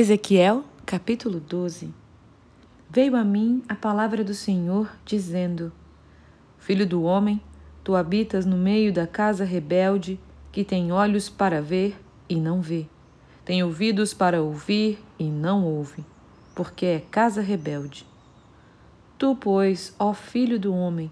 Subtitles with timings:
[0.00, 1.92] Ezequiel, capítulo 12
[2.88, 5.72] Veio a mim a palavra do Senhor, dizendo:
[6.56, 7.40] Filho do homem,
[7.82, 10.20] tu habitas no meio da casa rebelde,
[10.52, 12.86] que tem olhos para ver e não vê,
[13.44, 16.04] tem ouvidos para ouvir e não ouve,
[16.54, 18.06] porque é casa rebelde.
[19.18, 21.10] Tu, pois, ó filho do homem,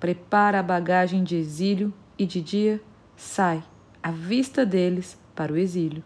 [0.00, 2.82] prepara a bagagem de exílio e de dia
[3.16, 3.62] sai,
[4.02, 6.02] à vista deles, para o exílio.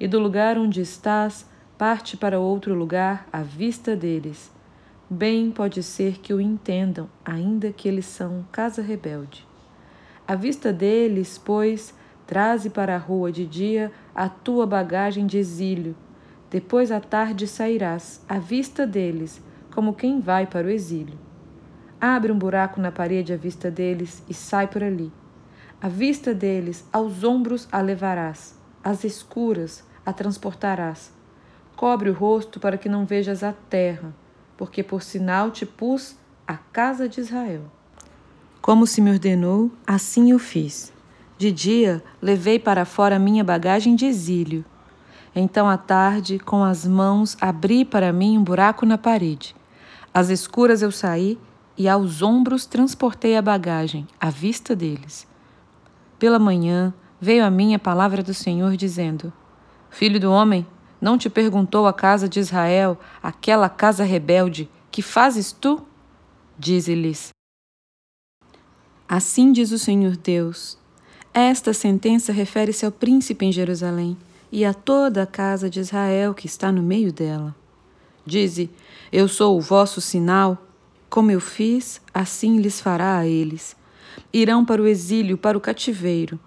[0.00, 1.46] E do lugar onde estás,
[1.80, 4.52] parte para outro lugar à vista deles.
[5.08, 9.48] Bem pode ser que o entendam, ainda que eles são casa rebelde.
[10.28, 11.94] À vista deles, pois,
[12.26, 15.96] traze para a rua de dia a tua bagagem de exílio.
[16.50, 19.42] Depois à tarde sairás, à vista deles,
[19.74, 21.18] como quem vai para o exílio.
[21.98, 25.10] Abre um buraco na parede à vista deles e sai por ali.
[25.80, 31.18] À vista deles, aos ombros a levarás, às escuras a transportarás
[31.80, 34.14] Cobre o rosto para que não vejas a terra,
[34.54, 36.14] porque por sinal te pus
[36.46, 37.62] a casa de Israel.
[38.60, 40.92] Como se me ordenou, assim eu fiz.
[41.38, 44.62] De dia levei para fora minha bagagem de exílio.
[45.34, 49.56] Então à tarde, com as mãos, abri para mim um buraco na parede.
[50.12, 51.38] Às escuras eu saí
[51.78, 55.26] e aos ombros transportei a bagagem, à vista deles.
[56.18, 59.32] Pela manhã veio a mim a palavra do Senhor, dizendo:
[59.88, 60.66] Filho do homem,
[61.00, 65.82] não te perguntou a casa de Israel, aquela casa rebelde, que fazes tu?
[66.58, 67.30] Dize-lhes:
[69.08, 70.78] Assim diz o Senhor Deus.
[71.32, 74.16] Esta sentença refere-se ao príncipe em Jerusalém
[74.52, 77.54] e a toda a casa de Israel que está no meio dela.
[78.26, 78.70] Dize:
[79.10, 80.66] Eu sou o vosso sinal.
[81.08, 83.74] Como eu fiz, assim lhes fará a eles.
[84.32, 86.38] Irão para o exílio, para o cativeiro.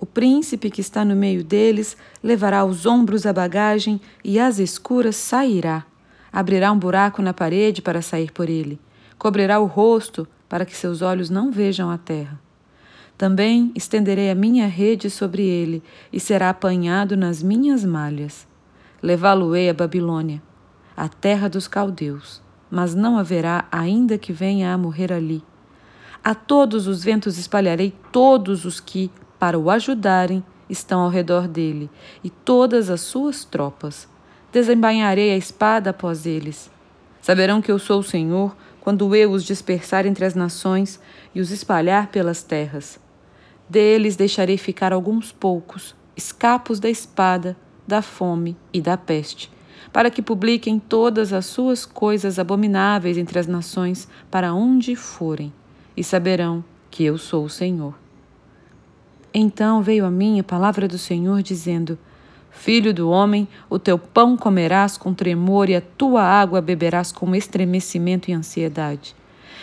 [0.00, 5.16] O príncipe que está no meio deles levará aos ombros a bagagem e às escuras
[5.16, 5.84] sairá.
[6.32, 8.78] Abrirá um buraco na parede para sair por ele.
[9.18, 12.40] Cobrirá o rosto para que seus olhos não vejam a terra.
[13.16, 15.82] Também estenderei a minha rede sobre ele
[16.12, 18.46] e será apanhado nas minhas malhas.
[19.02, 20.40] Levá-lo-ei a Babilônia,
[20.96, 25.42] a terra dos caldeus, mas não haverá ainda que venha a morrer ali.
[26.22, 31.90] A todos os ventos espalharei todos os que, para o ajudarem estão ao redor dele
[32.22, 34.08] e todas as suas tropas.
[34.52, 36.70] Desembainharei a espada após eles.
[37.20, 41.00] Saberão que eu sou o Senhor quando eu os dispersar entre as nações
[41.34, 42.98] e os espalhar pelas terras.
[43.68, 47.56] Deles deixarei ficar alguns poucos, escapos da espada,
[47.86, 49.50] da fome e da peste,
[49.92, 55.52] para que publiquem todas as suas coisas abomináveis entre as nações para onde forem,
[55.94, 58.07] e saberão que eu sou o Senhor.
[59.32, 61.98] Então veio a mim a palavra do Senhor, dizendo:
[62.50, 67.34] Filho do homem, o teu pão comerás com tremor e a tua água beberás com
[67.34, 69.14] estremecimento e ansiedade.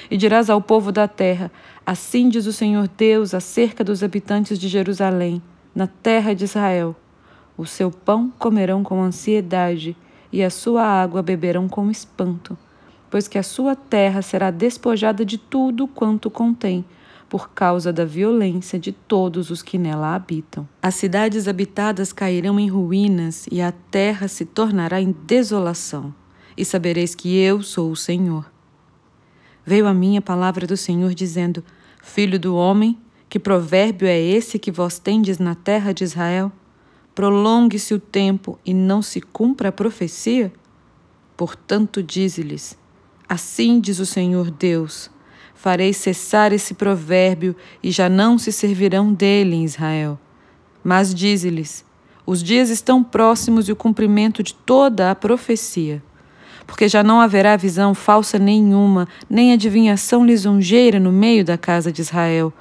[0.09, 1.51] E dirás ao povo da terra:
[1.85, 5.41] Assim diz o Senhor Deus acerca dos habitantes de Jerusalém,
[5.73, 6.95] na terra de Israel:
[7.57, 9.97] O seu pão comerão com ansiedade,
[10.31, 12.55] e a sua água beberão com espanto,
[13.09, 16.85] pois que a sua terra será despojada de tudo quanto contém
[17.30, 20.68] por causa da violência de todos os que nela habitam.
[20.81, 26.13] As cidades habitadas cairão em ruínas e a terra se tornará em desolação,
[26.56, 28.50] e sabereis que eu sou o Senhor.
[29.66, 31.63] Veio a mim a palavra do Senhor dizendo:
[32.02, 32.97] Filho do homem,
[33.28, 36.52] que provérbio é esse que vós tendes na terra de Israel?
[37.16, 40.53] Prolongue-se o tempo e não se cumpra a profecia?
[41.36, 42.78] Portanto, dize-lhes:
[43.28, 45.09] Assim diz o Senhor Deus
[45.55, 50.19] farei cessar esse provérbio e já não se servirão dele em Israel.
[50.83, 51.83] Mas dize-lhes:
[52.25, 56.03] os dias estão próximos e o cumprimento de toda a profecia.
[56.67, 62.01] Porque já não haverá visão falsa nenhuma, nem adivinhação lisonjeira no meio da casa de
[62.01, 62.51] Israel.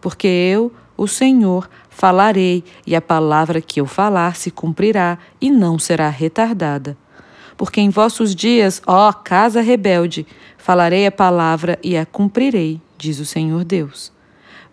[0.00, 5.78] Porque eu, o Senhor, falarei, e a palavra que eu falar se cumprirá e não
[5.78, 6.96] será retardada.
[7.60, 10.26] Porque em vossos dias, ó casa rebelde,
[10.56, 14.10] falarei a palavra e a cumprirei, diz o Senhor Deus.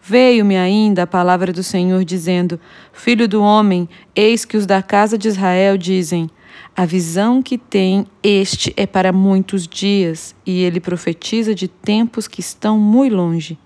[0.02, 2.58] Veio-me ainda a palavra do Senhor dizendo:
[2.94, 6.30] Filho do homem, eis que os da casa de Israel dizem:
[6.74, 12.40] A visão que tem este é para muitos dias, e ele profetiza de tempos que
[12.40, 13.60] estão muito longe.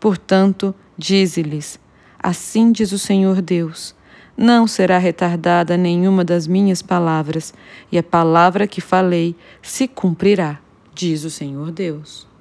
[0.00, 1.78] Portanto, dize-lhes:
[2.18, 3.94] Assim diz o Senhor Deus:
[4.36, 7.52] não será retardada nenhuma das minhas palavras,
[7.90, 10.58] e a palavra que falei se cumprirá,
[10.94, 12.31] diz o Senhor Deus.